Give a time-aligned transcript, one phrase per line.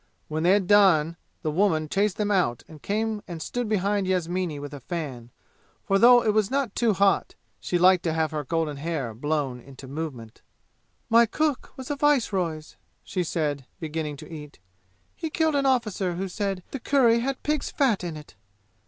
[0.29, 4.57] When they had done the woman chased them out and came and stood behind Yasmini
[4.57, 5.29] with a fan,
[5.83, 9.59] for though it was not too hot, she liked to have her golden hair blown
[9.59, 10.41] into movement.
[11.07, 14.57] "My cook was a viceroy's," she said, beginning to eat.
[15.15, 18.33] "He killed an officer who said the curry had pig's fat in it.